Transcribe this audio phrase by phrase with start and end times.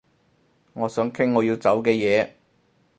[0.73, 2.31] 你想傾我要走嘅嘢